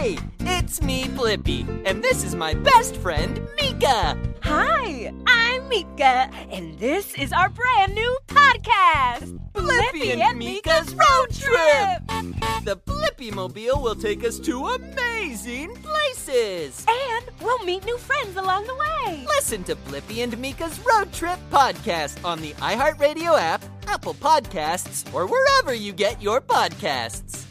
[0.00, 4.16] Hey, it's me, Blippi, and this is my best friend, Meekah.
[4.42, 12.64] Hi, I'm Meekah, and this is our brand new podcast, Blippi and Meekah's Road Trip.
[12.64, 16.86] The Blippi Mobile will take us to amazing places.
[16.88, 19.26] And we'll meet new friends along the way.
[19.26, 25.26] Listen to Blippi and Meekah's Road Trip podcast on the iHeartRadio app, Apple Podcasts, or
[25.26, 27.49] wherever you get your podcasts.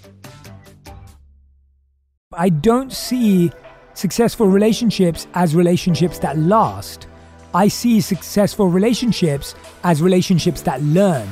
[2.37, 3.51] I don't see
[3.95, 7.07] successful relationships as relationships that last.
[7.55, 11.27] I see successful relationships as relationships that learn.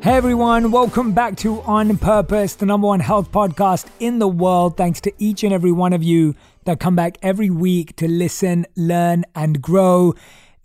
[0.00, 4.78] Hey everyone, welcome back to On Purpose, the number one health podcast in the world.
[4.78, 6.34] Thanks to each and every one of you
[6.64, 10.14] that come back every week to listen, learn, and grow.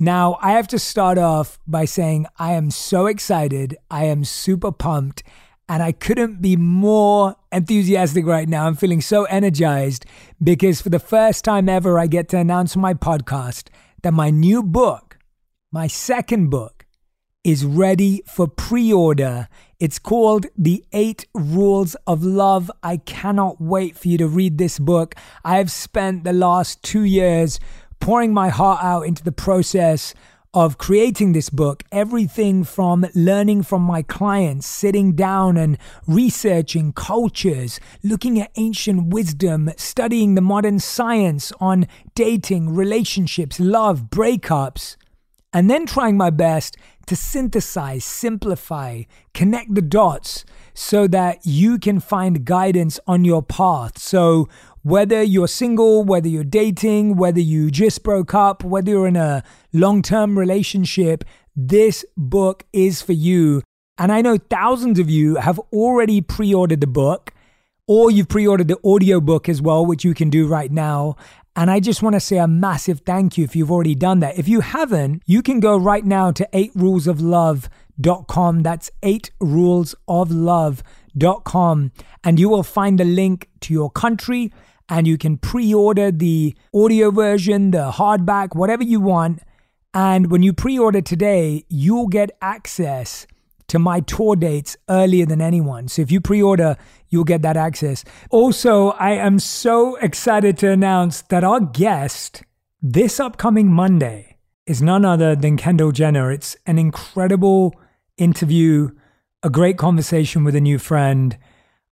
[0.03, 3.77] Now, I have to start off by saying I am so excited.
[3.89, 5.23] I am super pumped.
[5.69, 8.67] And I couldn't be more enthusiastic right now.
[8.67, 10.05] I'm feeling so energized
[10.43, 13.69] because for the first time ever, I get to announce on my podcast
[14.01, 15.17] that my new book,
[15.71, 16.85] my second book,
[17.45, 19.47] is ready for pre order.
[19.79, 22.69] It's called The Eight Rules of Love.
[22.81, 25.15] I cannot wait for you to read this book.
[25.45, 27.59] I have spent the last two years
[28.03, 30.13] pouring my heart out into the process
[30.53, 37.79] of creating this book, everything from learning from my clients, sitting down and researching cultures,
[38.03, 44.97] looking at ancient wisdom, studying the modern science on dating, relationships, love, breakups,
[45.53, 46.75] and then trying my best
[47.05, 49.03] to synthesize, simplify,
[49.33, 50.43] connect the dots
[50.73, 53.97] so that you can find guidance on your path.
[53.97, 54.49] So,
[54.83, 59.43] whether you're single, whether you're dating, whether you just broke up, whether you're in a
[59.71, 61.23] long term relationship,
[61.55, 63.61] this book is for you.
[63.97, 67.31] And I know thousands of you have already pre ordered the book,
[67.87, 71.15] or you've pre ordered the audiobook as well, which you can do right now.
[71.55, 74.39] And I just want to say a massive thank you if you've already done that.
[74.39, 78.63] If you haven't, you can go right now to 8rulesoflove.com.
[78.63, 81.91] That's 8rulesoflove.com.
[82.23, 84.51] And you will find the link to your country
[84.93, 89.41] and you can pre order the audio version, the hardback, whatever you want.
[89.91, 93.25] And when you pre order today, you'll get access
[93.69, 95.87] to my tour dates earlier than anyone.
[95.87, 96.77] So if you pre order,
[97.09, 98.05] you'll get that access.
[98.29, 102.43] Also, I am so excited to announce that our guest
[102.79, 104.37] this upcoming Monday
[104.67, 106.31] is none other than Kendall Jenner.
[106.31, 107.73] It's an incredible
[108.17, 108.91] interview,
[109.41, 111.35] a great conversation with a new friend.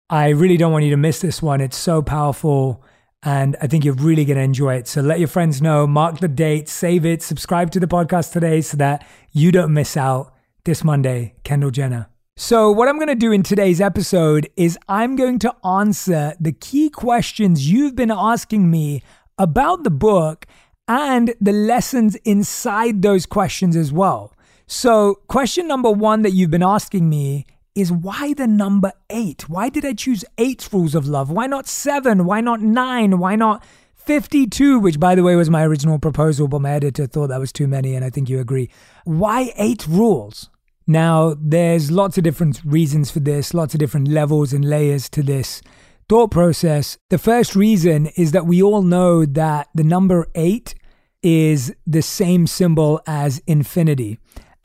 [0.10, 1.62] I really don't want you to miss this one.
[1.62, 2.84] It's so powerful.
[3.24, 4.88] And I think you're really going to enjoy it.
[4.88, 8.62] So let your friends know, mark the date, save it, subscribe to the podcast today
[8.62, 10.34] so that you don't miss out
[10.64, 12.08] this Monday, Kendall Jenner.
[12.38, 16.54] So, what I'm going to do in today's episode is I'm going to answer the
[16.54, 19.04] key questions you've been asking me
[19.38, 20.46] about the book
[20.88, 24.34] and the lessons inside those questions as well.
[24.68, 27.46] So, question number one that you've been asking me
[27.76, 29.50] is why the number eight?
[29.50, 31.30] Why did I choose eight rules of love?
[31.30, 32.26] Why not seven?
[32.26, 33.20] Why not nine?
[33.20, 33.64] Why not
[33.96, 37.52] 52, which by the way was my original proposal, but my editor thought that was
[37.52, 38.70] too many, and I think you agree.
[39.04, 40.50] Why eight rules?
[40.88, 45.22] Now, there's lots of different reasons for this, lots of different levels and layers to
[45.22, 45.62] this
[46.10, 46.98] thought process.
[47.12, 50.74] The first reason is that we all know that the number eight
[51.22, 54.18] is the same symbol as infinity.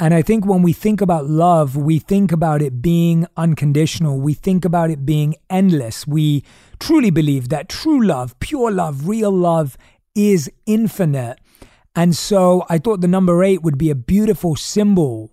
[0.05, 4.21] And I think when we think about love, we think about it being unconditional.
[4.21, 6.07] We think about it being endless.
[6.07, 6.45] We
[6.79, 9.79] truly believe that true love, pure love, real love
[10.15, 11.39] is infinite.
[11.97, 15.31] And so I thought the number eight would be a beautiful symbol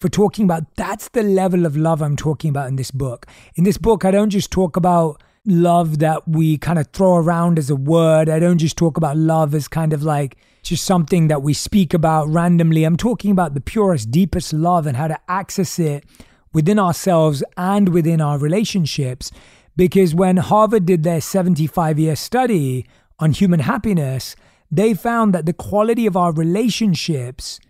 [0.00, 3.26] for talking about that's the level of love I'm talking about in this book.
[3.56, 7.58] In this book, I don't just talk about love that we kind of throw around
[7.58, 8.30] as a word.
[8.30, 11.94] I don't just talk about love as kind of like just something that we speak
[11.94, 12.84] about randomly.
[12.84, 16.04] I'm talking about the purest, deepest love and how to access it
[16.52, 19.30] within ourselves and within our relationships.
[19.76, 22.86] Because when Harvard did their 75 year study
[23.18, 24.36] on human happiness,
[24.70, 27.60] they found that the quality of our relationships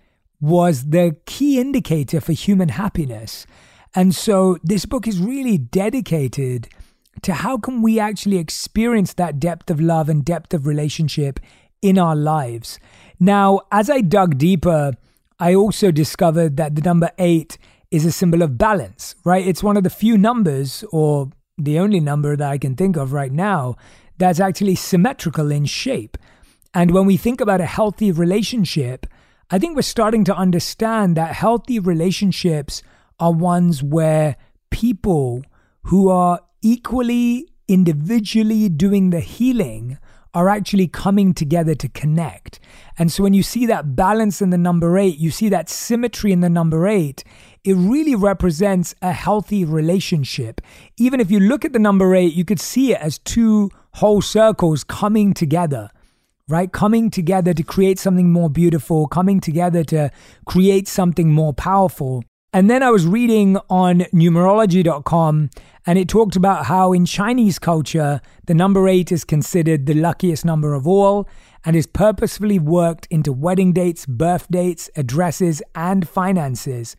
[0.41, 3.47] was the key indicator for human happiness.
[3.95, 6.69] And so this book is really dedicated
[7.23, 11.41] to how can we actually experience that depth of love and depth of relationship
[11.85, 12.81] in our lives.
[13.21, 14.95] Now, as I dug deeper,
[15.39, 17.59] I also discovered that the number 8
[17.91, 19.47] is a symbol of balance, right?
[19.47, 21.29] It's one of the few numbers or
[21.59, 23.77] the only number that I can think of right now
[24.17, 26.17] that's actually symmetrical in shape.
[26.73, 29.07] And when we think about a healthy relationship,
[29.51, 32.83] I think we're starting to understand that healthy relationships
[33.21, 34.37] are ones where
[34.71, 35.45] people
[35.85, 39.99] who are equally individually doing the healing
[40.35, 42.61] are actually coming together to connect.
[42.99, 46.33] And so when you see that balance in the number eight, you see that symmetry
[46.33, 47.25] in the number eight,
[47.63, 50.61] it really represents a healthy relationship.
[50.97, 54.21] Even if you look at the number eight, you could see it as two whole
[54.21, 55.91] circles coming together
[56.49, 56.73] right?
[56.73, 60.11] Coming together to create something more beautiful, coming together to
[60.45, 62.23] create something more powerful.
[62.55, 65.51] And then I was reading on numerology.com
[65.87, 70.45] and it talked about how in Chinese culture, the number eight is considered the luckiest
[70.45, 71.29] number of all
[71.65, 76.95] and is purposefully worked into wedding dates, birth dates, addresses, and finances.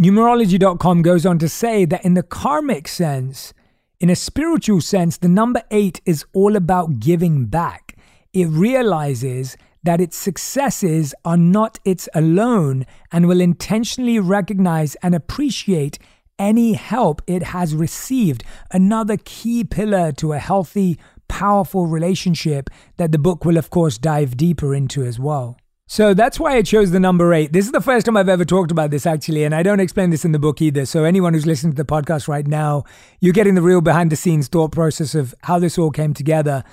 [0.00, 3.52] Numerology.com goes on to say that in the karmic sense,
[3.98, 7.96] in a spiritual sense, the number eight is all about giving back.
[8.32, 15.98] It realizes that its successes are not its alone and will intentionally recognize and appreciate
[16.38, 18.44] any help it has received.
[18.70, 20.98] Another key pillar to a healthy,
[21.28, 25.56] powerful relationship that the book will, of course, dive deeper into as well.
[25.88, 27.52] So that's why I chose the number eight.
[27.52, 30.08] This is the first time I've ever talked about this, actually, and I don't explain
[30.10, 30.86] this in the book either.
[30.86, 32.84] So anyone who's listening to the podcast right now,
[33.20, 36.64] you're getting the real behind the scenes thought process of how this all came together.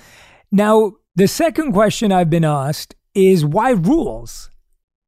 [0.50, 2.94] Now, the second question I've been asked
[3.28, 4.50] is why rules?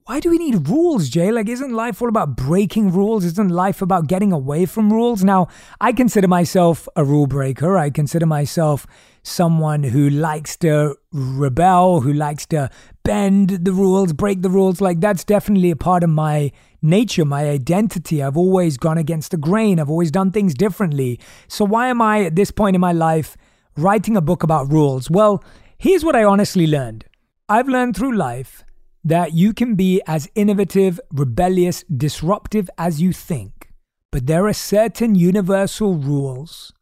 [0.04, 1.30] Why do we need rules, Jay?
[1.30, 3.24] Like, isn't life all about breaking rules?
[3.24, 5.22] Isn't life about getting away from rules?
[5.22, 5.46] Now,
[5.80, 7.78] I consider myself a rule breaker.
[7.78, 8.84] I consider myself
[9.22, 12.68] someone who likes to rebel, who likes to
[13.04, 14.80] bend the rules, break the rules.
[14.80, 16.50] Like, that's definitely a part of my
[16.82, 18.24] nature, my identity.
[18.24, 21.20] I've always gone against the grain, I've always done things differently.
[21.46, 23.36] So, why am I at this point in my life
[23.76, 25.08] writing a book about rules?
[25.08, 25.44] Well,
[25.78, 27.04] here's what I honestly learned
[27.52, 28.64] I've learned through life
[29.04, 33.74] that you can be as innovative, rebellious, disruptive as you think,
[34.10, 36.72] but there are certain universal rules,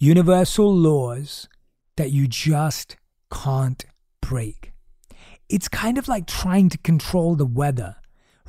[0.00, 1.48] universal laws
[1.96, 2.96] that you just
[3.32, 3.84] can't
[4.20, 4.72] break.
[5.48, 7.94] It's kind of like trying to control the weather,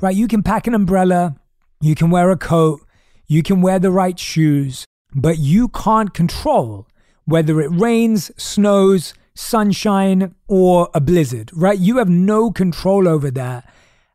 [0.00, 0.16] right?
[0.16, 1.36] You can pack an umbrella,
[1.80, 2.80] you can wear a coat,
[3.28, 6.88] you can wear the right shoes, but you can't control
[7.24, 11.78] whether it rains, snows, sunshine, or a blizzard, right?
[11.78, 13.72] You have no control over that.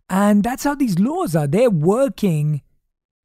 [0.09, 1.47] And that's how these laws are.
[1.47, 2.61] They're working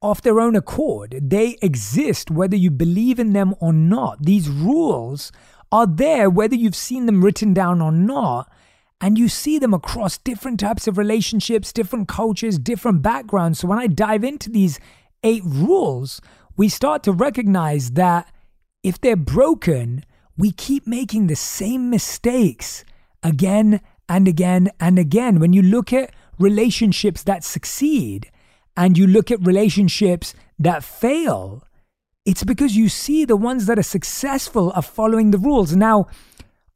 [0.01, 1.19] off their own accord.
[1.21, 4.25] They exist whether you believe in them or not.
[4.25, 5.33] These rules
[5.73, 8.51] are there whether you've seen them written down or not.
[9.01, 13.59] And you see them across different types of relationships, different cultures, different backgrounds.
[13.59, 14.79] So when I dive into these
[15.25, 16.21] eight rules,
[16.57, 18.33] we start to recognize that
[18.83, 20.05] if they're broken,
[20.39, 22.85] we keep making the same mistakes
[23.23, 25.41] again and again and again.
[25.41, 28.31] When you look at relationships that succeed
[28.77, 31.65] and you look at relationships that fail,
[32.25, 35.75] it's because you see the ones that are successful are following the rules.
[35.75, 36.07] Now,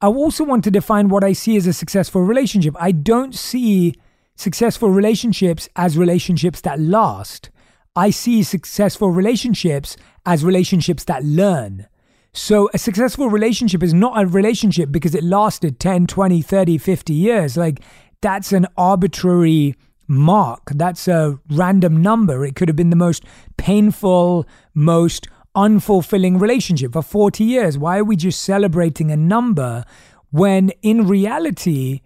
[0.01, 2.75] I also want to define what I see as a successful relationship.
[2.77, 3.95] I don't see
[4.35, 7.49] successful relationships as relationships that last.
[7.95, 11.87] I see successful relationships as relationships that learn.
[12.33, 17.13] So a successful relationship is not a relationship because it lasted 10, 20, 30, 50
[17.13, 17.55] years.
[17.55, 17.79] Like
[18.21, 19.75] that's an arbitrary
[20.07, 20.71] mark.
[20.73, 22.43] That's a random number.
[22.43, 23.23] It could have been the most
[23.57, 27.77] painful, most unfulfilling relationship for 40 years.
[27.77, 29.85] Why are we just celebrating a number
[30.31, 32.01] when in reality,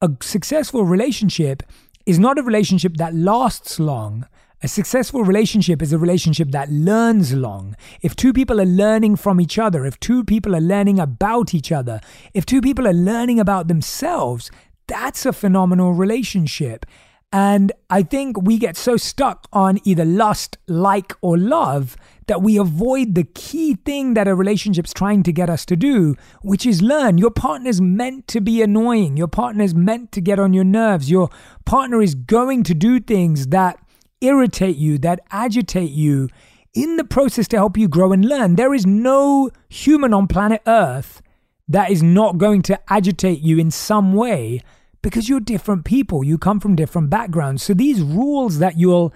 [0.00, 1.62] a successful relationship
[2.06, 4.26] is not a relationship that lasts long.
[4.66, 7.76] A successful relationship is a relationship that learns long.
[8.02, 11.70] If two people are learning from each other, if two people are learning about each
[11.70, 12.00] other,
[12.34, 14.50] if two people are learning about themselves,
[14.88, 16.84] that's a phenomenal relationship.
[17.32, 21.96] And I think we get so stuck on either lust, like, or love
[22.26, 26.16] that we avoid the key thing that a relationship's trying to get us to do,
[26.42, 27.18] which is learn.
[27.18, 29.16] Your partner's meant to be annoying.
[29.16, 31.08] Your partner's meant to get on your nerves.
[31.08, 31.30] Your
[31.64, 33.78] partner is going to do things that
[34.20, 36.28] irritate you, that agitate you
[36.74, 38.56] in the process to help you grow and learn.
[38.56, 41.22] There is no human on planet Earth
[41.68, 44.60] that is not going to agitate you in some way
[45.02, 46.22] because you're different people.
[46.22, 47.62] You come from different backgrounds.
[47.62, 49.12] So these rules that you'll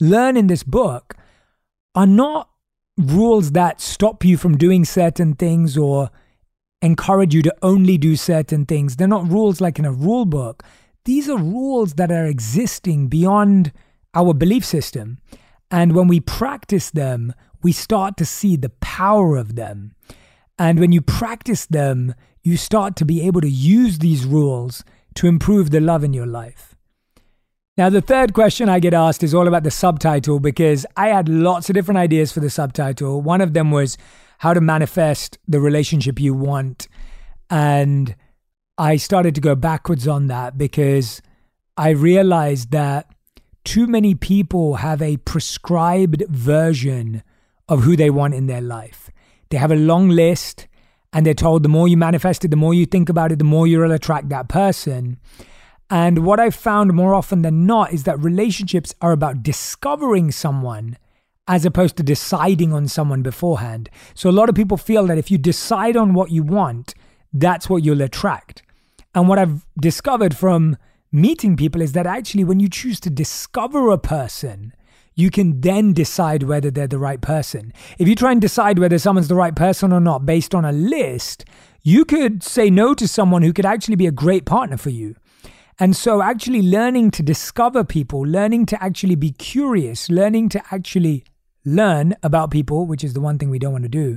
[0.00, 1.14] learn in this book
[1.94, 2.50] are not
[2.98, 6.10] rules that stop you from doing certain things or
[6.82, 8.96] encourage you to only do certain things.
[8.96, 10.62] They're not rules like in a rule book.
[11.04, 13.72] These are rules that are existing beyond
[14.16, 15.18] our belief system.
[15.70, 19.92] And when we practice them, we start to see the power of them.
[20.58, 25.26] And when you practice them, you start to be able to use these rules to
[25.26, 26.74] improve the love in your life.
[27.76, 31.28] Now, the third question I get asked is all about the subtitle because I had
[31.28, 33.20] lots of different ideas for the subtitle.
[33.20, 33.98] One of them was
[34.38, 36.88] how to manifest the relationship you want.
[37.50, 38.16] And
[38.78, 41.20] I started to go backwards on that because
[41.76, 43.10] I realized that
[43.66, 47.22] too many people have a prescribed version
[47.68, 49.10] of who they want in their life.
[49.50, 50.68] They have a long list
[51.12, 53.44] and they're told the more you manifest it, the more you think about it, the
[53.44, 55.18] more you'll attract that person.
[55.90, 60.96] And what I've found more often than not is that relationships are about discovering someone
[61.48, 63.90] as opposed to deciding on someone beforehand.
[64.14, 66.94] So a lot of people feel that if you decide on what you want,
[67.32, 68.62] that's what you'll attract.
[69.12, 70.76] And what I've discovered from
[71.12, 74.72] meeting people is that actually, when you choose to discover a person,
[75.14, 77.72] you can then decide whether they're the right person.
[77.98, 80.72] If you try and decide whether someone's the right person or not based on a
[80.72, 81.46] list,
[81.82, 85.16] you could say no to someone who could actually be a great partner for you.
[85.78, 91.24] And so, actually, learning to discover people, learning to actually be curious, learning to actually
[91.64, 94.16] learn about people, which is the one thing we don't want to do,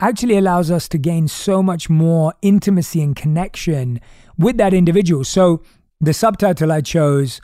[0.00, 4.00] actually allows us to gain so much more intimacy and connection
[4.38, 5.24] with that individual.
[5.24, 5.62] So,
[6.00, 7.40] the subtitle I chose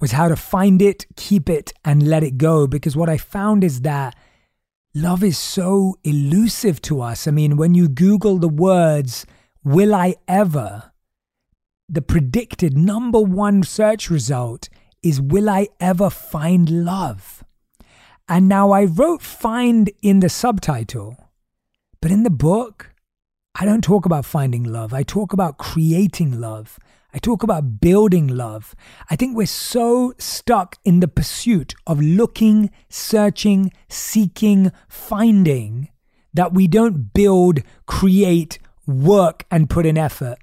[0.00, 2.66] was How to Find It, Keep It, and Let It Go.
[2.66, 4.16] Because what I found is that
[4.94, 7.26] love is so elusive to us.
[7.26, 9.26] I mean, when you Google the words,
[9.64, 10.92] Will I ever?
[11.92, 14.70] the predicted number one search result
[15.02, 17.44] is Will I ever find love?
[18.28, 21.16] And now I wrote find in the subtitle,
[22.00, 22.94] but in the book,
[23.54, 24.94] I don't talk about finding love.
[24.94, 26.78] I talk about creating love.
[27.14, 28.74] I talk about building love.
[29.10, 35.90] I think we're so stuck in the pursuit of looking, searching, seeking, finding
[36.32, 40.38] that we don't build, create, work, and put in effort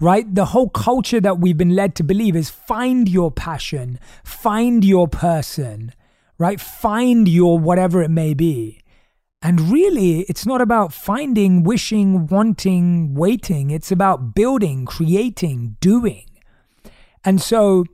[0.00, 0.34] right?
[0.34, 5.08] The whole culture that we've been led to believe is find your passion, find your
[5.08, 5.92] person,
[6.38, 6.60] right?
[6.60, 8.80] Find your whatever it may be.
[9.44, 13.70] And really, it's not about finding, wishing, wanting, waiting.
[13.70, 16.24] It's about building, creating, doing.
[17.26, 17.84] And so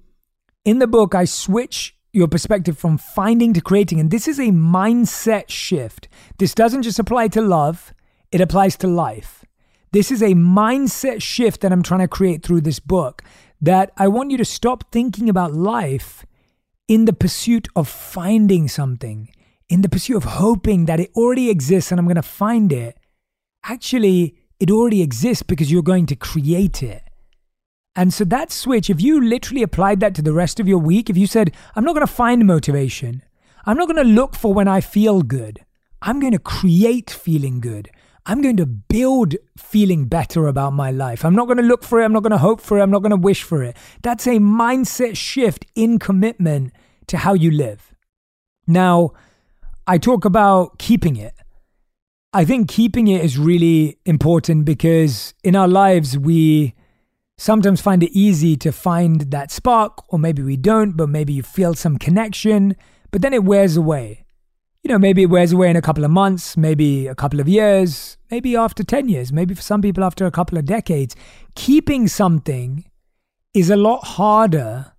[0.65, 3.99] in the book, I switch your perspective from finding to creating.
[3.99, 6.07] And this is a mindset shift.
[6.39, 7.93] This doesn't just apply to love,
[8.31, 9.45] it applies to life.
[9.91, 13.25] This is a mindset shift that I'm trying to create through this book.
[13.61, 16.25] That I want you to stop thinking about life
[16.87, 19.31] in the pursuit of finding something,
[19.71, 22.99] in the pursuit of hoping that it already exists and I'm going to find it.
[23.65, 27.05] Actually, it already exists because you're going to create it.
[27.95, 31.09] And so that switch, if you literally applied that to the rest of your week,
[31.09, 33.23] if you said, I'm not going to find motivation,
[33.65, 35.65] I'm not going to look for when I feel good,
[36.03, 37.91] I'm going to create feeling good.
[38.27, 41.25] I'm going to build feeling better about my life.
[41.25, 42.05] I'm not going to look for it.
[42.05, 42.83] I'm not going to hope for it.
[42.83, 43.77] I'm not going to wish for it.
[44.03, 46.73] That's a mindset shift in commitment
[47.07, 47.95] to how you live.
[48.67, 49.13] Now,
[49.91, 51.35] I talk about keeping it.
[52.33, 56.75] I think keeping it is really important because in our lives, we
[57.39, 61.43] sometimes find it easy to find that spark, or maybe we don't, but maybe you
[61.43, 62.77] feel some connection,
[63.11, 64.25] but then it wears away
[64.83, 67.49] you know, maybe it wears away in a couple of months, maybe a couple of
[67.49, 71.15] years, maybe after 10 years, maybe for some people after a couple of decades.
[71.55, 72.85] Keeping something
[73.53, 74.93] is a lot harder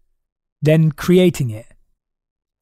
[0.62, 1.71] than creating it,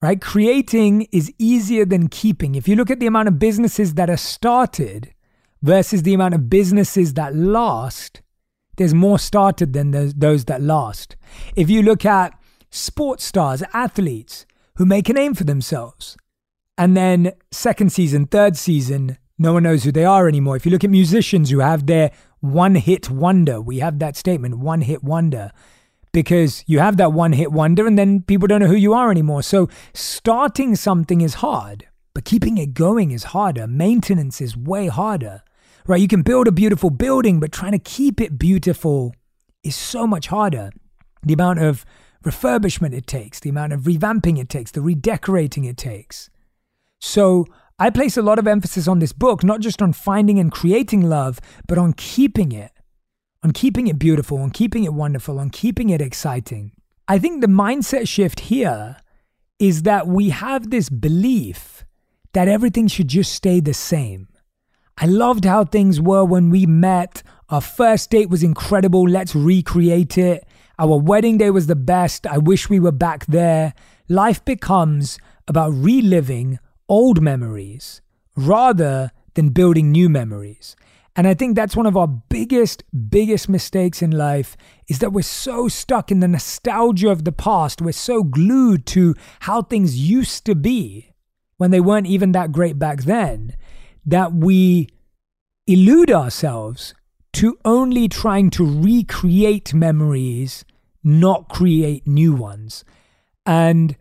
[0.02, 0.22] right?
[0.22, 2.56] Creating is easier than keeping.
[2.56, 5.14] If you look at the amount of businesses that are started
[5.62, 8.22] versus the amount of businesses that last,
[8.78, 11.16] there's more started than those, those that last.
[11.56, 12.34] If you look at
[12.70, 16.16] sports stars, athletes who make a name for themselves,
[16.78, 20.56] and then second season, third season, no one knows who they are anymore.
[20.56, 24.60] If you look at musicians who have their one hit wonder, we have that statement,
[24.60, 25.52] one hit wonder,
[26.12, 29.12] because you have that one hit wonder and then people don't know who you are
[29.12, 29.44] anymore.
[29.44, 33.68] So starting something is hard, but keeping it going is harder.
[33.68, 35.44] Maintenance is way harder,
[35.86, 36.02] right?
[36.02, 39.14] You can build a beautiful building, but trying to keep it beautiful
[39.64, 40.72] is so much harder.
[41.24, 41.86] The amount of
[42.24, 46.30] refurbishment it takes, the amount of revamping it takes, the redecorating it takes.
[47.00, 47.46] So
[47.78, 51.02] I place a lot of emphasis on this book, not just on finding and creating
[51.02, 52.72] love, but on keeping it,
[53.44, 56.72] on keeping it beautiful, on keeping it wonderful, on keeping it exciting.
[57.08, 58.98] I think the mindset shift here
[59.58, 61.86] is that we have this belief
[62.34, 64.28] that everything should just stay the same.
[64.98, 67.24] I loved how things were when we met.
[67.50, 69.08] Our first date was incredible.
[69.08, 70.46] Let's recreate it.
[70.78, 72.28] Our wedding day was the best.
[72.28, 73.74] I wish we were back there.
[74.08, 75.18] Life becomes
[75.48, 78.02] about reliving old memories
[78.36, 80.76] rather than building new memories.
[81.20, 84.56] And I think that's one of our biggest, biggest mistakes in life
[84.88, 87.82] is that we're so stuck in the nostalgia of the past.
[87.82, 91.12] We're so glued to how things used to be
[91.58, 93.58] when they weren't even that great back then
[94.06, 94.88] that we
[95.68, 96.94] elude ourselves
[97.34, 100.64] to only trying to recreate memories,
[101.04, 102.86] not create new ones.
[103.46, 103.98] And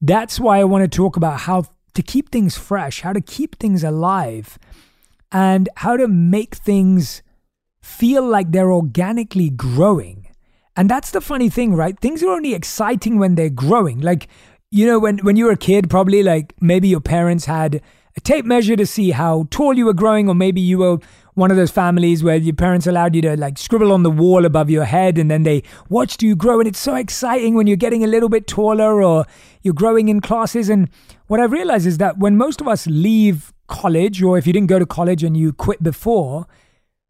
[0.00, 1.64] that's why I want to talk about how
[1.94, 4.60] to keep things fresh, how to keep things alive,
[5.32, 7.22] and how to make things
[7.80, 10.28] feel like they're organically growing.
[10.76, 11.98] And that's the funny thing, right?
[11.98, 14.00] Things are only exciting when they're growing.
[14.00, 14.28] Like,
[14.70, 17.82] you know, when, when you were a kid, probably like maybe your parents had
[18.16, 20.98] a tape measure to see how tall you were growing, or maybe you were
[21.34, 24.44] one of those families where your parents allowed you to like scribble on the wall
[24.44, 26.58] above your head and then they watched you grow.
[26.58, 29.24] And it's so exciting when you're getting a little bit taller or
[29.62, 30.68] you're growing in classes.
[30.68, 30.90] And
[31.28, 34.68] what I realize is that when most of us leave college, or if you didn't
[34.68, 36.46] go to college and you quit before,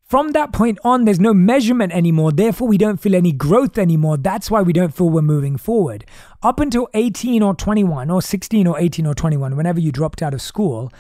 [0.05, 2.31] from that point on, there's no measurement anymore.
[2.33, 4.17] Therefore, we don't feel any growth anymore.
[4.17, 6.05] That's why we don't feel we're moving forward.
[6.43, 10.35] Up until 18 or 21, or 16 or 18 or 21, whenever you dropped out
[10.35, 10.93] of school,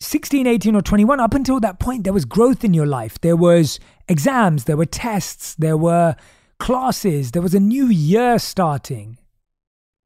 [0.00, 3.18] 16, 18, or 21, up until that point, there was growth in your life.
[3.20, 6.16] There was exams, there were tests, there were
[6.58, 9.16] classes, there was a new year starting.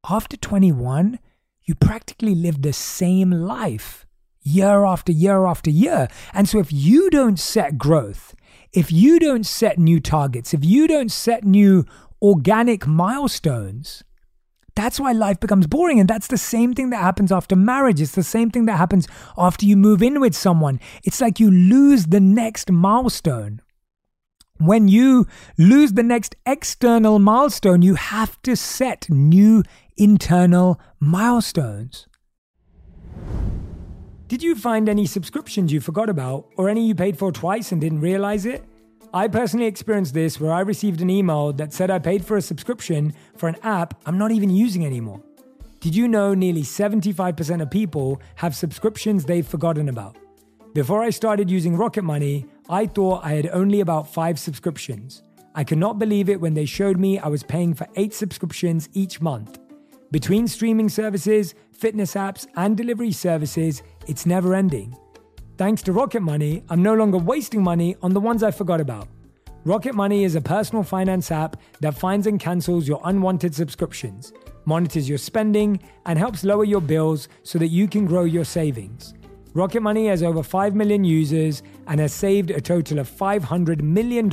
[0.09, 1.19] After 21,
[1.65, 4.07] you practically lived the same life
[4.43, 6.09] year after year after year.
[6.33, 8.35] And so if you don't set growth,
[8.73, 11.85] if you don't set new targets, if you don't set new
[12.23, 14.05] organic milestones,
[14.75, 15.99] that's why life becomes boring.
[16.01, 18.01] And that's the same thing that happens after marriage.
[18.01, 20.81] It's the same thing that happens after you move in with someone.
[21.05, 23.61] It's like you lose the next milestone.
[24.59, 25.27] When you
[25.59, 29.65] lose the next external milestone, you have to set new
[29.97, 32.07] internal milestones.
[34.31, 37.81] Did you find any subscriptions you forgot about or any you paid for twice and
[37.81, 38.65] didn't realize it?
[39.13, 42.41] I personally experienced this where I received an email that said I paid for a
[42.41, 45.21] subscription for an app I'm not even using anymore.
[45.81, 50.17] Did you know nearly 75% of people have subscriptions they've forgotten about?
[50.75, 55.25] Before I started using Rocket Money, I thought I had only about five subscriptions.
[55.57, 58.89] I could not believe it when they showed me I was paying for eight subscriptions
[58.93, 59.59] each month.
[60.13, 64.97] Between streaming services, fitness apps, and delivery services, it's never ending.
[65.57, 69.07] Thanks to Rocket Money, I'm no longer wasting money on the ones I forgot about.
[69.65, 74.33] Rocket Money is a personal finance app that finds and cancels your unwanted subscriptions,
[74.65, 79.15] monitors your spending, and helps lower your bills so that you can grow your savings.
[79.55, 84.29] Rocket Money has over 5 million users and has saved a total of $500 million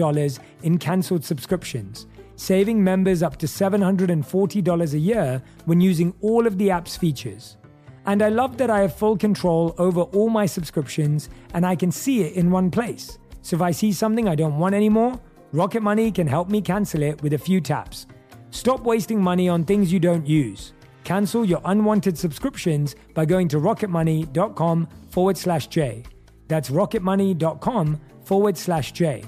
[0.64, 6.72] in cancelled subscriptions, saving members up to $740 a year when using all of the
[6.72, 7.58] app's features.
[8.06, 11.92] And I love that I have full control over all my subscriptions and I can
[11.92, 13.20] see it in one place.
[13.42, 15.20] So if I see something I don't want anymore,
[15.52, 18.08] Rocket Money can help me cancel it with a few taps.
[18.52, 20.74] Stop wasting money on things you don't use.
[21.04, 26.04] Cancel your unwanted subscriptions by going to rocketmoney.com forward slash J.
[26.48, 29.24] That's rocketmoney.com forward slash J.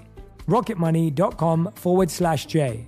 [0.48, 2.88] Rocketmoney.com forward slash J.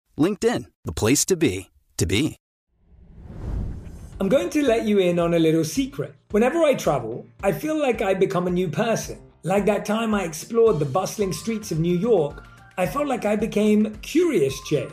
[0.21, 2.35] LinkedIn, the place to be, to be.
[4.19, 6.13] I'm going to let you in on a little secret.
[6.29, 9.19] Whenever I travel, I feel like I become a new person.
[9.41, 12.45] Like that time I explored the bustling streets of New York,
[12.77, 14.87] I felt like I became Curious Jay,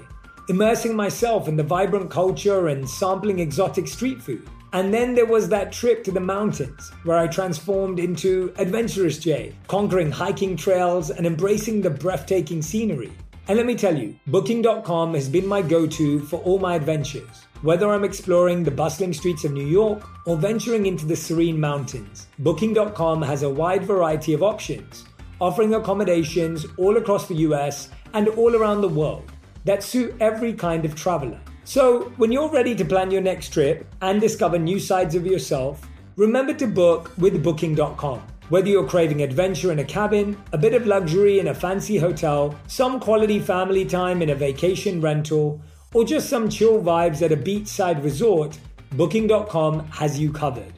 [0.48, 4.48] immersing myself in the vibrant culture and sampling exotic street food.
[4.72, 9.54] And then there was that trip to the mountains where I transformed into Adventurous Jay,
[9.66, 13.12] conquering hiking trails and embracing the breathtaking scenery.
[13.48, 17.46] And let me tell you, Booking.com has been my go to for all my adventures.
[17.62, 22.26] Whether I'm exploring the bustling streets of New York or venturing into the serene mountains,
[22.40, 25.06] Booking.com has a wide variety of options,
[25.40, 29.32] offering accommodations all across the US and all around the world
[29.64, 31.40] that suit every kind of traveler.
[31.64, 35.88] So, when you're ready to plan your next trip and discover new sides of yourself,
[36.16, 38.22] remember to book with Booking.com.
[38.48, 42.58] Whether you're craving adventure in a cabin, a bit of luxury in a fancy hotel,
[42.66, 45.60] some quality family time in a vacation rental,
[45.92, 48.58] or just some chill vibes at a beachside resort,
[48.92, 50.72] Booking.com has you covered.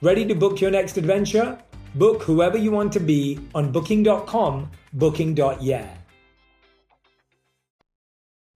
[0.00, 1.58] Ready to book your next adventure?
[1.94, 5.94] Book whoever you want to be on Booking.com, Booking.yeah.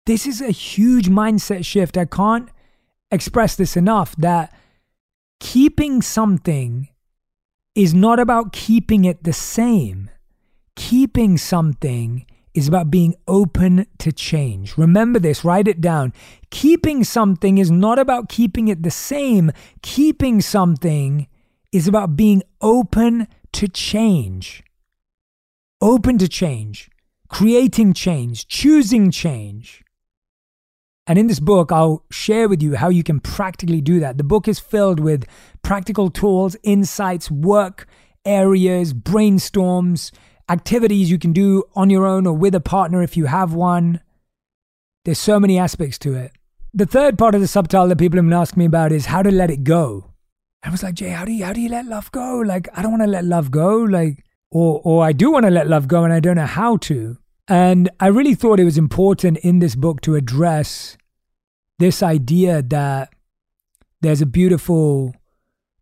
[0.07, 1.98] This is a huge mindset shift.
[1.98, 2.48] I can't
[3.11, 4.55] express this enough that
[5.38, 6.88] keeping something
[7.75, 10.11] is not about keeping it the same.
[10.77, 14.79] Keeping something is about being open to change.
[14.79, 16.13] Remember this, write it down.
[16.51, 19.51] Keeping something is not about keeping it the same.
[19.83, 21.27] Keeping something
[21.73, 24.63] is about being open to change.
[25.81, 26.89] Open to change,
[27.29, 29.85] creating change, choosing change.
[31.07, 34.17] And in this book, I'll share with you how you can practically do that.
[34.17, 35.27] The book is filled with
[35.64, 37.88] practical tools, insights, work
[38.24, 40.12] areas, brainstorms,
[40.48, 44.00] activities you can do on your own or with a partner if you have one.
[45.05, 46.33] There's so many aspects to it.
[46.72, 49.22] The third part of the subtitle that people have been asking me about is how
[49.22, 50.11] to let it go.
[50.62, 52.38] I was like, Jay, how do you how do you let love go?
[52.38, 53.77] Like, I don't want to let love go.
[53.77, 56.79] Like, or or I do want to let love go and I don't know how
[56.79, 57.18] to.
[57.46, 60.96] And I really thought it was important in this book to address
[61.79, 63.12] this idea that
[64.00, 65.14] there's a beautiful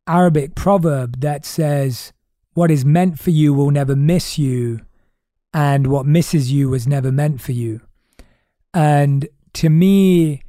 [0.07, 2.13] Arabic proverb that says,
[2.55, 4.81] What is meant for you will never miss you,
[5.55, 7.81] and what misses you was never meant for you.
[8.75, 10.43] And to me,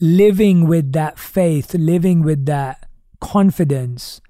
[0.00, 2.88] living with that faith, living with that
[3.20, 4.20] confidence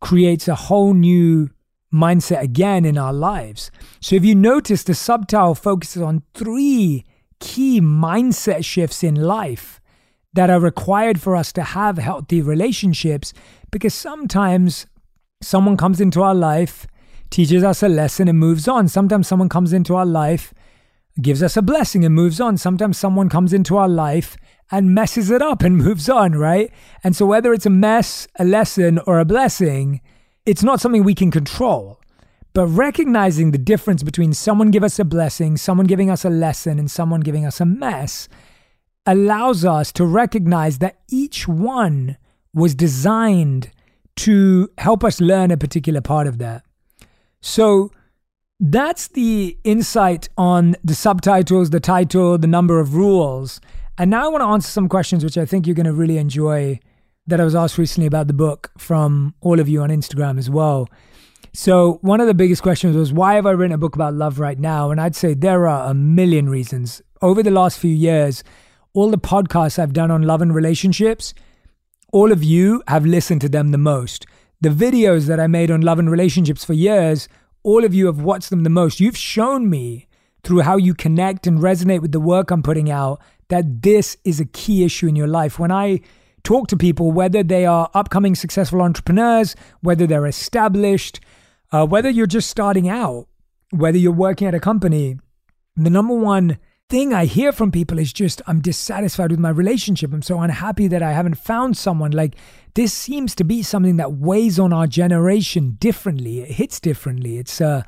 [0.00, 1.50] creates a whole new
[1.92, 3.70] mindset again in our lives.
[4.00, 7.04] So if you notice, the subtitle focuses on three
[7.40, 9.79] key mindset shifts in life
[10.32, 13.32] that are required for us to have healthy relationships
[13.70, 14.86] because sometimes
[15.42, 16.86] someone comes into our life,
[17.30, 18.88] teaches us a lesson, and moves on.
[18.88, 20.54] Sometimes someone comes into our life,
[21.20, 22.56] gives us a blessing, and moves on.
[22.56, 24.36] Sometimes someone comes into our life
[24.70, 26.72] and messes it up and moves on, right?
[27.02, 30.00] And so whether it's a mess, a lesson, or a blessing,
[30.46, 32.00] it's not something we can control.
[32.52, 36.78] But recognizing the difference between someone give us a blessing, someone giving us a lesson,
[36.78, 38.28] and someone giving us a mess
[39.10, 42.16] allows us to recognize that each one
[42.54, 43.72] was designed
[44.14, 46.64] to help us learn a particular part of that.
[47.40, 47.90] So
[48.60, 53.60] that's the insight on the subtitles, the title, the number of rules.
[53.98, 56.18] And now I want to answer some questions which I think you're going to really
[56.18, 56.78] enjoy
[57.26, 60.48] that I was asked recently about the book from all of you on Instagram as
[60.48, 60.88] well.
[61.52, 64.38] So, one of the biggest questions was, why have I written a book about love
[64.38, 64.92] right now?
[64.92, 67.02] And I'd say there are a million reasons.
[67.22, 68.44] Over the last few years,
[68.92, 71.34] all the podcasts I've done on love and relationships,
[72.12, 74.26] all of you have listened to them the most.
[74.60, 77.28] The videos that I made on love and relationships for years,
[77.62, 79.00] all of you have watched them the most.
[79.00, 80.06] You've shown me
[80.42, 84.40] through how you connect and resonate with the work I'm putting out that this is
[84.40, 85.58] a key issue in your life.
[85.58, 86.00] When I
[86.44, 91.20] talk to people, whether they are upcoming successful entrepreneurs, whether they're established,
[91.72, 93.26] uh, whether you're just starting out,
[93.70, 95.18] whether you're working at a company,
[95.76, 96.58] the number one
[96.90, 100.12] thing I hear from people is just, I'm dissatisfied with my relationship.
[100.12, 102.10] I'm so unhappy that I haven't found someone.
[102.10, 102.34] Like,
[102.74, 106.40] this seems to be something that weighs on our generation differently.
[106.40, 107.38] It hits differently.
[107.38, 107.84] It's, uh,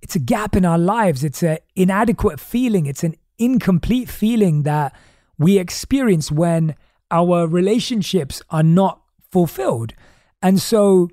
[0.00, 1.22] it's a gap in our lives.
[1.22, 2.86] It's an inadequate feeling.
[2.86, 4.96] It's an incomplete feeling that
[5.38, 6.74] we experience when
[7.10, 9.92] our relationships are not fulfilled.
[10.40, 11.10] And so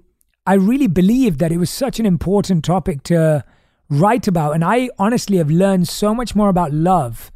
[0.47, 3.43] I really believe that it was such an important topic to
[3.89, 4.53] write about.
[4.53, 7.32] And I honestly have learned so much more about love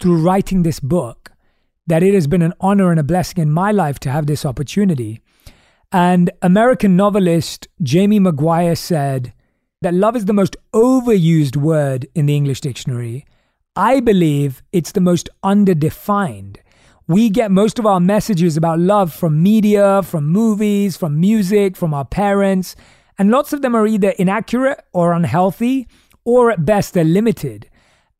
[0.00, 1.32] through writing this book
[1.86, 4.44] that it has been an honor and a blessing in my life to have this
[4.44, 5.20] opportunity.
[5.92, 9.32] And American novelist Jamie McGuire said
[9.82, 13.26] that love is the most overused word in the English dictionary.
[13.76, 16.58] I believe it's the most underdefined.
[17.08, 21.92] We get most of our messages about love from media, from movies, from music, from
[21.92, 22.76] our parents,
[23.18, 25.88] and lots of them are either inaccurate or unhealthy,
[26.24, 27.68] or at best they're limited.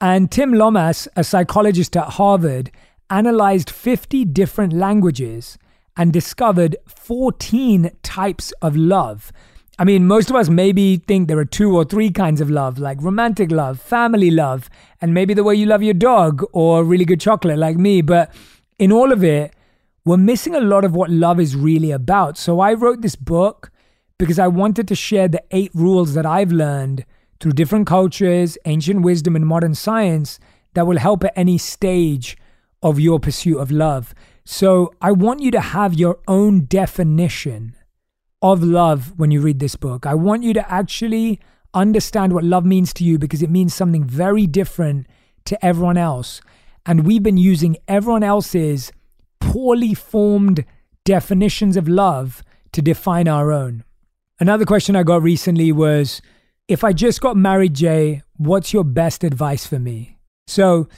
[0.01, 2.71] And Tim Lomas, a psychologist at Harvard,
[3.11, 5.59] analyzed 50 different languages
[5.95, 9.31] and discovered 14 types of love.
[9.79, 12.79] I mean, most of us maybe think there are two or three kinds of love,
[12.79, 14.71] like romantic love, family love,
[15.03, 18.01] and maybe the way you love your dog or really good chocolate, like me.
[18.01, 18.33] But
[18.79, 19.53] in all of it,
[20.07, 22.39] we're missing a lot of what love is really about.
[22.39, 23.71] So I wrote this book
[24.17, 27.05] because I wanted to share the eight rules that I've learned
[27.41, 30.39] through different cultures, ancient wisdom, and modern science
[30.75, 32.37] that will help at any stage
[32.83, 34.15] of your pursuit of love.
[34.45, 37.75] So I want you to have your own definition
[38.43, 40.07] of love when you read this book.
[40.07, 41.41] I want you to actually
[41.75, 45.07] understand what love means to you because it means something very different
[45.45, 46.41] to everyone else.
[46.87, 48.93] And we've been using everyone else's
[49.41, 50.65] poorly formed
[51.05, 53.85] definitions of love to define our own.
[54.39, 56.23] Another question I got recently was
[56.71, 60.19] if I just got married, Jay, what's your best advice for me?
[60.47, 60.89] So,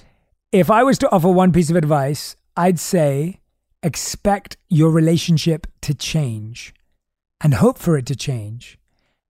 [0.53, 3.41] if I was to offer one piece of advice, I'd say
[3.83, 6.75] expect your relationship to change
[7.41, 8.79] and hope for it to change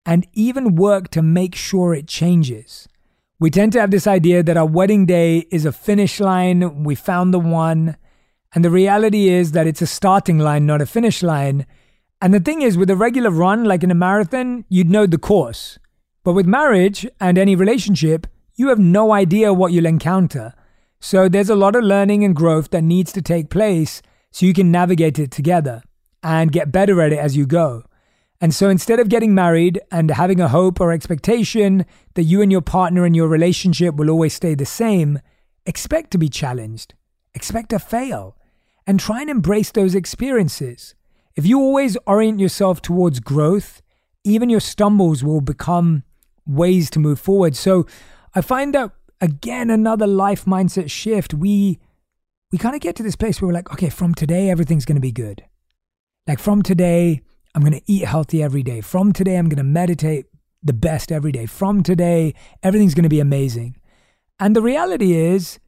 [0.07, 2.87] and even work to make sure it changes.
[3.41, 6.95] We tend to have this idea that our wedding day is a finish line, we
[6.95, 7.97] found the one.
[8.55, 11.67] And the reality is that it's a starting line, not a finish line.
[12.23, 15.19] And the thing is, with a regular run, like in a marathon, you'd know the
[15.19, 15.81] course.
[16.29, 20.53] But with marriage and any relationship, you have no idea what you'll encounter.
[21.01, 24.53] So there's a lot of learning and growth that needs to take place so you
[24.53, 25.83] can navigate it together
[26.23, 27.83] and get better at it as you go.
[28.43, 32.53] And so instead of getting married and having a hope or expectation that you and
[32.53, 35.21] your partner and your relationship will always stay the same,
[35.65, 36.93] expect to be challenged,
[37.33, 38.37] expect to fail,
[38.87, 40.95] and try and embrace those experiences.
[41.37, 43.81] If you always orient yourself towards growth,
[44.25, 46.03] even your stumbles will become
[46.49, 47.55] ways to move forward.
[47.55, 47.87] So
[48.35, 51.35] I find that again another life mindset shift.
[51.35, 51.79] We
[52.51, 54.97] we kind of get to this place where we're like, okay, from today everything's going
[54.97, 55.45] to be good.
[56.27, 57.23] Like from today
[57.55, 58.81] I'm going to eat healthy every day.
[58.81, 60.27] From today, I'm going to meditate
[60.63, 61.47] the best every day.
[61.47, 63.81] From today, everything's going to be amazing.
[64.39, 65.59] And the reality is,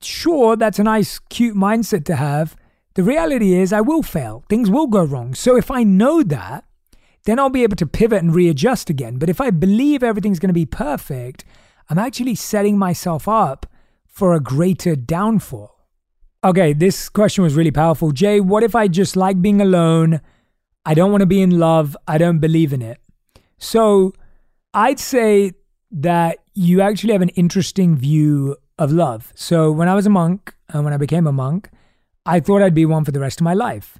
[0.00, 2.56] sure, that's a nice, cute mindset to have.
[2.94, 4.44] The reality is, I will fail.
[4.48, 5.34] Things will go wrong.
[5.34, 6.64] So if I know that,
[7.24, 9.18] then I'll be able to pivot and readjust again.
[9.18, 11.44] But if I believe everything's going to be perfect,
[11.88, 13.66] I'm actually setting myself up
[14.06, 15.74] for a greater downfall.
[16.44, 18.12] Okay, this question was really powerful.
[18.12, 20.20] Jay, what if I just like being alone?
[20.84, 21.96] I don't want to be in love.
[22.06, 22.98] I don't believe in it.
[23.56, 24.12] So
[24.74, 25.52] I'd say
[25.90, 29.32] that you actually have an interesting view of love.
[29.34, 31.70] So when I was a monk and when I became a monk,
[32.26, 33.98] I thought I'd be one for the rest of my life.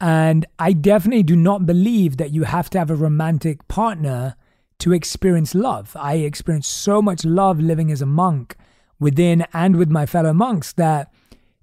[0.00, 4.36] And I definitely do not believe that you have to have a romantic partner
[4.78, 5.96] to experience love.
[5.98, 8.56] I experienced so much love living as a monk
[9.00, 11.12] within and with my fellow monks that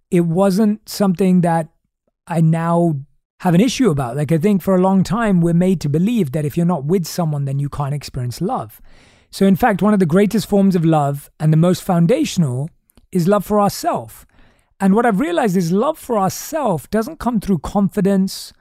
[0.09, 1.69] it wasn't something that
[2.27, 2.95] I now
[3.41, 4.15] have an issue about.
[4.15, 6.85] Like, I think for a long time, we're made to believe that if you're not
[6.85, 8.81] with someone, then you can't experience love.
[9.31, 12.69] So, in fact, one of the greatest forms of love and the most foundational
[13.11, 14.25] is love for ourselves.
[14.79, 18.53] And what I've realized is love for ourselves doesn't come through confidence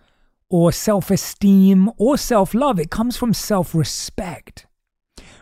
[0.49, 4.67] or self esteem or self love, it comes from self respect.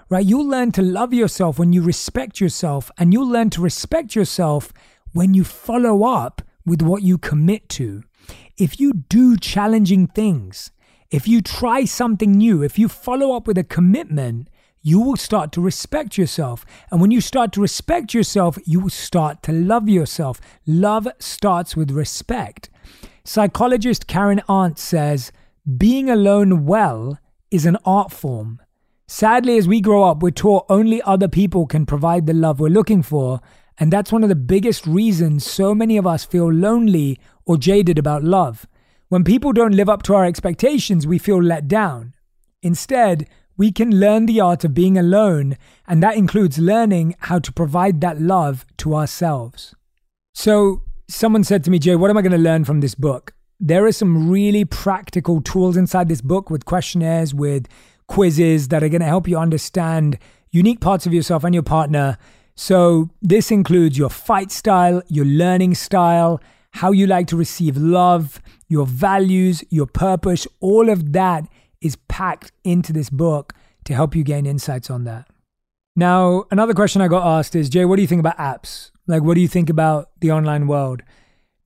[0.09, 0.27] Right?
[0.27, 4.73] You'll learn to love yourself when you respect yourself, and you'll learn to respect yourself
[5.13, 8.03] when you follow up with what you commit to
[8.57, 10.71] if you do challenging things,
[11.11, 14.49] if you try something new, if you follow up with a commitment,
[14.83, 16.65] you will start to respect yourself.
[16.91, 20.41] And when you start to respect yourself, you will start to love yourself.
[20.67, 22.71] Love starts with respect.
[23.25, 25.33] Psychologist Karen Arndt says,
[25.77, 27.19] being alone well
[27.51, 28.61] is an art form.
[29.07, 32.69] Sadly, as we grow up, we're taught only other people can provide the love we're
[32.69, 33.41] looking for.
[33.77, 37.99] And that's one of the biggest reasons so many of us feel lonely or jaded
[37.99, 38.67] about love.
[39.09, 42.15] When people don't live up to our expectations, we feel let down.
[42.63, 43.29] Instead,
[43.61, 45.55] we can learn the art of being alone,
[45.87, 49.75] and that includes learning how to provide that love to ourselves.
[50.33, 53.35] So, someone said to me, Jay, what am I going to learn from this book?
[53.61, 57.69] There are some really practical tools inside this book with questionnaires, with
[58.07, 60.19] quizzes that are going to help you understand
[60.51, 62.17] unique parts of yourself and your partner.
[62.55, 68.41] So, this includes your fight style, your learning style, how you like to receive love,
[68.69, 71.47] your values, your purpose, all of that
[71.81, 75.29] is packed into this book to help you gain insights on that.
[75.97, 78.91] Now, another question I got asked is Jay, what do you think about apps?
[79.07, 81.03] Like, what do you think about the online world?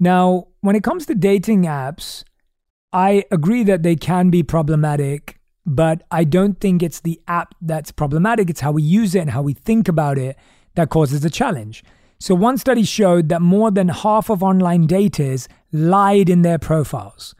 [0.01, 2.25] Now, when it comes to dating apps,
[2.93, 7.93] I agree that they can be problematic, but I don't think it's the app that's
[7.93, 8.49] problematic.
[8.49, 10.37] It's how we use it and how we think about it
[10.75, 11.85] that causes the challenge.
[12.19, 17.35] So, one study showed that more than half of online daters lied in their profiles.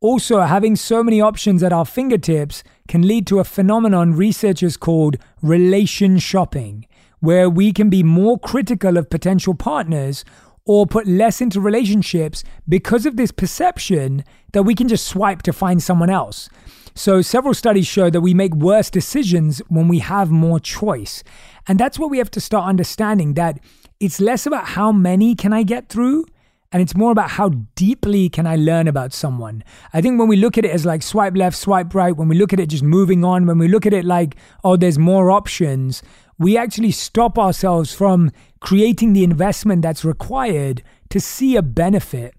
[0.00, 5.16] Also, having so many options at our fingertips can lead to a phenomenon researchers called
[5.42, 6.86] relation shopping,
[7.18, 10.24] where we can be more critical of potential partners
[10.64, 15.52] or put less into relationships because of this perception that we can just swipe to
[15.52, 16.48] find someone else.
[16.94, 21.24] So, several studies show that we make worse decisions when we have more choice.
[21.66, 23.58] And that's what we have to start understanding that
[23.98, 26.24] it's less about how many can I get through
[26.70, 29.64] and it's more about how deeply can I learn about someone.
[29.94, 32.36] I think when we look at it as like swipe left, swipe right, when we
[32.36, 35.30] look at it just moving on, when we look at it like, oh, there's more
[35.30, 36.02] options,
[36.38, 42.34] we actually stop ourselves from creating the investment that's required to see a benefit.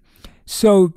[0.46, 0.94] So,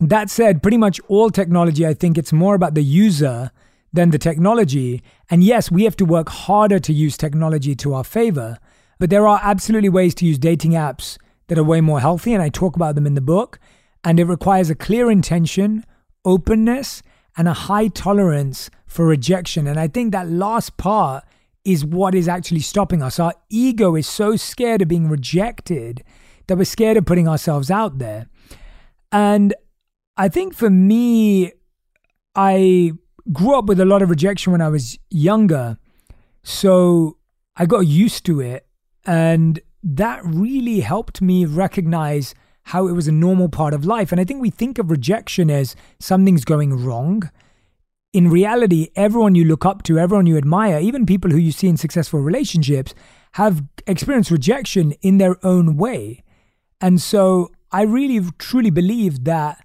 [0.00, 3.50] that said, pretty much all technology, I think it's more about the user
[3.92, 5.02] than the technology.
[5.28, 8.58] And yes, we have to work harder to use technology to our favor,
[9.00, 12.42] but there are absolutely ways to use dating apps that are way more healthy, and
[12.42, 13.58] I talk about them in the book.
[14.04, 15.84] And it requires a clear intention,
[16.24, 17.02] openness,
[17.36, 19.66] and a high tolerance for rejection.
[19.66, 21.24] And I think that last part
[21.64, 23.18] is what is actually stopping us.
[23.18, 26.04] Our ego is so scared of being rejected
[26.46, 28.28] that we're scared of putting ourselves out there.
[29.12, 29.54] And
[30.16, 31.52] I think for me,
[32.34, 32.92] I
[33.32, 35.76] grew up with a lot of rejection when I was younger.
[36.42, 37.18] So
[37.56, 38.66] I got used to it.
[39.04, 39.60] And
[39.96, 44.12] that really helped me recognize how it was a normal part of life.
[44.12, 47.30] And I think we think of rejection as something's going wrong.
[48.12, 51.68] In reality, everyone you look up to, everyone you admire, even people who you see
[51.68, 52.94] in successful relationships,
[53.32, 56.22] have experienced rejection in their own way.
[56.80, 59.64] And so I really truly believe that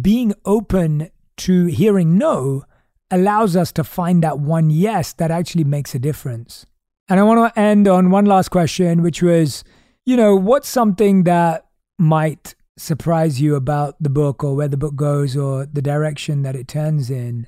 [0.00, 2.64] being open to hearing no
[3.10, 6.66] allows us to find that one yes that actually makes a difference.
[7.08, 9.62] And I want to end on one last question, which was,
[10.06, 11.66] you know, what's something that
[11.98, 16.56] might surprise you about the book or where the book goes or the direction that
[16.56, 17.46] it turns in?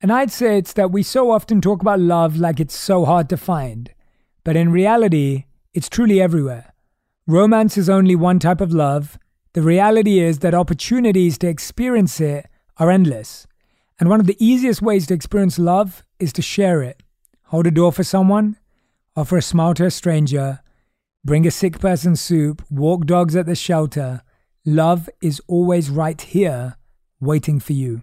[0.00, 3.28] And I'd say it's that we so often talk about love like it's so hard
[3.30, 3.92] to find.
[4.44, 6.72] But in reality, it's truly everywhere.
[7.26, 9.18] Romance is only one type of love.
[9.52, 12.46] The reality is that opportunities to experience it
[12.78, 13.46] are endless.
[13.98, 17.02] And one of the easiest ways to experience love is to share it.
[17.46, 18.56] Hold a door for someone,
[19.16, 20.60] offer a smile to a stranger,
[21.24, 24.22] bring a sick person soup, walk dogs at the shelter.
[24.64, 26.76] Love is always right here,
[27.20, 28.02] waiting for you.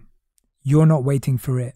[0.62, 1.74] You're not waiting for it.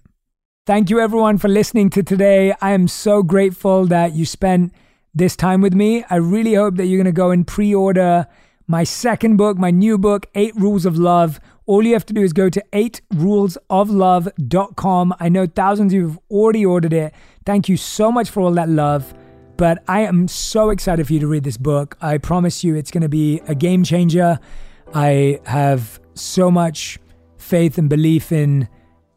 [0.67, 2.55] Thank you, everyone, for listening to today.
[2.61, 4.73] I am so grateful that you spent
[5.15, 6.05] this time with me.
[6.09, 8.27] I really hope that you're going to go and pre order
[8.67, 11.39] my second book, my new book, Eight Rules of Love.
[11.67, 15.15] All you have to do is go to 8rulesoflove.com.
[15.21, 17.15] I know thousands of you have already ordered it.
[17.45, 19.15] Thank you so much for all that love.
[19.57, 21.97] But I am so excited for you to read this book.
[22.01, 24.39] I promise you it's going to be a game changer.
[24.93, 26.99] I have so much
[27.39, 28.69] faith and belief in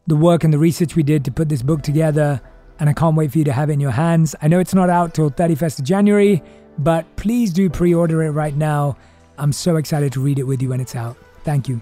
[0.05, 2.41] the work and the research we did to put this book together,
[2.79, 4.35] and I can't wait for you to have it in your hands.
[4.41, 6.41] I know it's not out till 31st of January,
[6.77, 8.97] but please do pre order it right now.
[9.37, 11.17] I'm so excited to read it with you when it's out.
[11.43, 11.81] Thank you.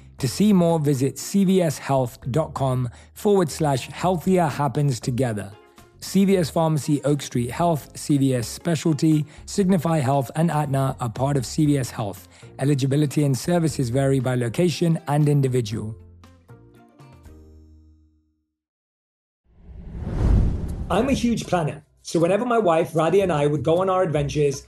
[0.21, 5.51] To see more, visit cvshealth.com forward slash healthier happens together.
[5.99, 11.89] CVS Pharmacy, Oak Street Health, CVS Specialty, Signify Health, and Aetna are part of CVS
[11.89, 12.27] Health.
[12.59, 15.95] Eligibility and services vary by location and individual.
[20.91, 24.03] I'm a huge planner, so whenever my wife Radhi and I would go on our
[24.03, 24.67] adventures,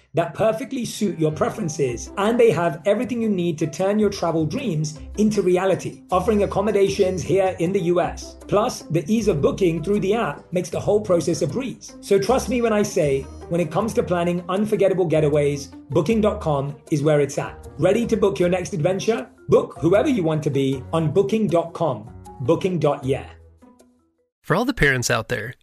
[0.13, 4.45] that perfectly suit your preferences, and they have everything you need to turn your travel
[4.45, 8.35] dreams into reality, offering accommodations here in the US.
[8.47, 11.95] Plus, the ease of booking through the app makes the whole process a breeze.
[12.01, 17.01] So trust me when I say, when it comes to planning unforgettable getaways, booking.com is
[17.01, 17.67] where it's at.
[17.77, 19.29] Ready to book your next adventure?
[19.47, 22.09] Book whoever you want to be on booking.com.
[22.41, 23.29] Booking.yeah.
[24.41, 25.53] For all the parents out there,